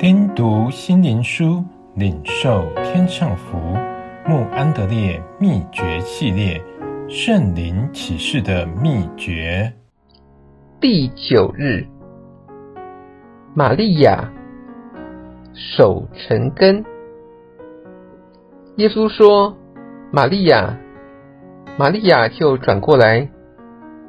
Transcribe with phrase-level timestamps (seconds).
[0.00, 1.62] 听读心灵书，
[1.94, 3.58] 领受天上福。
[4.26, 6.58] 穆安德烈秘诀系列：
[7.06, 9.70] 圣灵启示的秘诀。
[10.80, 11.84] 第九日，
[13.54, 14.32] 玛利亚
[15.52, 16.82] 守晨更。
[18.76, 19.54] 耶稣说
[20.10, 20.78] ：“玛利亚，
[21.78, 23.28] 玛利亚就转过来，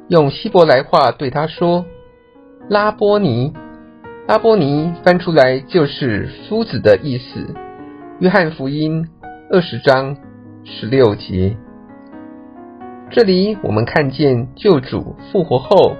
[0.08, 1.84] 用希伯来话对他说
[2.70, 3.52] ：‘拉波尼。’”
[4.28, 7.54] 阿波尼翻出来就是夫子的意思。
[8.20, 9.08] 约翰福音
[9.50, 10.16] 二十章
[10.64, 11.56] 十六节，
[13.10, 15.96] 这里我们看见救主复活后，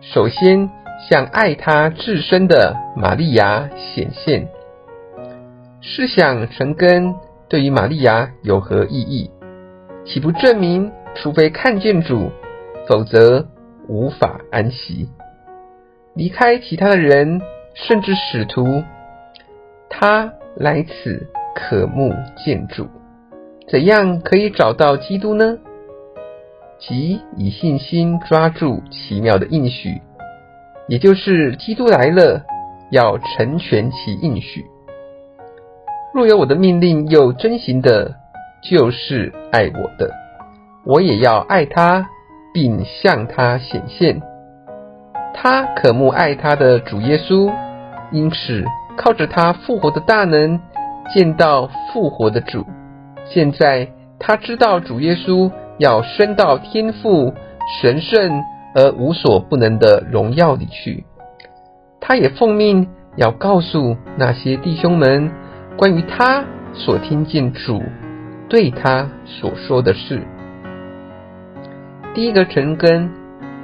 [0.00, 0.70] 首先
[1.10, 4.48] 向爱他至深的玛利亚显现。
[5.80, 7.16] 试想成根
[7.48, 9.32] 对于玛利亚有何意义？
[10.06, 12.30] 岂不证明，除非看见主，
[12.88, 13.48] 否则
[13.88, 15.08] 无法安息。
[16.14, 17.42] 离开其他的人。
[17.74, 18.84] 甚至使徒，
[19.90, 22.12] 他来此渴慕
[22.44, 22.86] 见主，
[23.68, 25.58] 怎样可以找到基督呢？
[26.78, 30.00] 即以信心抓住奇妙的应许，
[30.86, 32.44] 也就是基督来了，
[32.90, 34.64] 要成全其应许。
[36.12, 38.14] 若有我的命令又遵行的，
[38.62, 40.10] 就是爱我的，
[40.84, 42.08] 我也要爱他，
[42.52, 44.22] 并向他显现。
[45.32, 47.52] 他渴慕爱他的主耶稣。
[48.14, 48.64] 因此，
[48.96, 50.60] 靠着他复活的大能，
[51.12, 52.64] 见到复活的主。
[53.26, 53.88] 现在
[54.20, 57.34] 他知道主耶稣要升到天父
[57.82, 58.44] 神圣
[58.76, 61.04] 而无所不能的荣耀里去。
[62.00, 65.32] 他也奉命要告诉那些弟兄们
[65.76, 67.82] 关于他所听见主
[68.48, 70.22] 对他所说的事。
[72.14, 73.10] 第一个成根，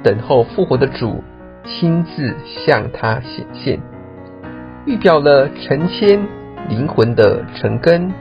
[0.03, 1.23] 等候复活的主
[1.63, 2.35] 亲自
[2.65, 3.79] 向他显现。
[4.85, 6.19] 预表了成千
[6.67, 8.11] 灵魂的成根，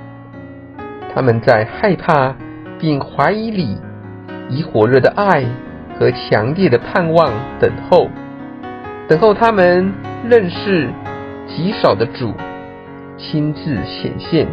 [1.14, 2.34] 他们在害怕
[2.78, 3.78] 并怀疑里，
[4.50, 5.42] 以火热的爱
[5.98, 8.08] 和强烈的盼望等候，
[9.08, 9.90] 等候他们
[10.28, 10.90] 认识
[11.48, 12.34] 极少的主
[13.16, 14.46] 亲自显现，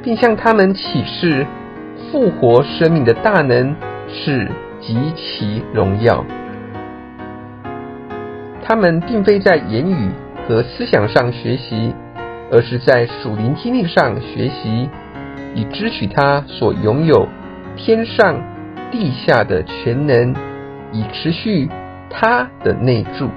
[0.00, 1.44] 并向他们启示
[2.10, 3.74] 复活生命的大能
[4.08, 4.48] 是
[4.80, 6.24] 极其荣耀。
[8.62, 10.08] 他们并非在言语。
[10.46, 11.94] 和思想上学习，
[12.50, 14.88] 而是在属灵经历上学习，
[15.54, 17.28] 以支取他所拥有
[17.76, 18.42] 天上
[18.90, 20.34] 地下的全能，
[20.92, 21.68] 以持续
[22.10, 23.28] 他的内住。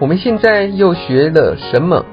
[0.00, 2.04] 我们现在又学了什么？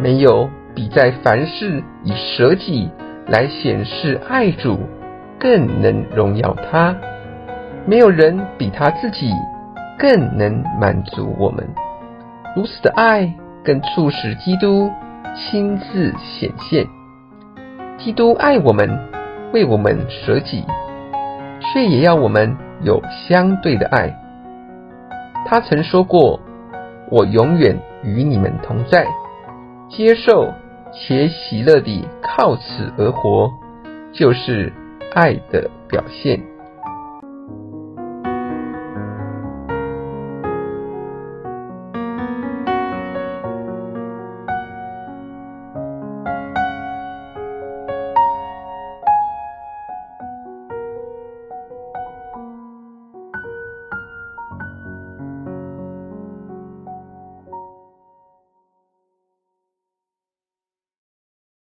[0.00, 2.90] 没有比在凡事以舍己
[3.28, 4.80] 来显示爱主
[5.38, 6.96] 更能荣耀他，
[7.84, 9.30] 没有人比他自己
[9.98, 11.68] 更能满足我们。
[12.54, 14.90] 如此的爱，更促使基督
[15.34, 16.86] 亲自显现。
[17.98, 18.98] 基督爱我们，
[19.52, 20.64] 为我们舍己，
[21.60, 24.14] 却也要我们有相对的爱。
[25.46, 26.38] 他曾说过
[27.10, 29.06] ：“我永远与你们同在。”
[29.88, 30.52] 接受
[30.92, 33.50] 且喜乐地靠此而活，
[34.12, 34.72] 就是
[35.14, 36.51] 爱的表现。